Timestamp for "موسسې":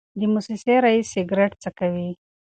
0.33-0.75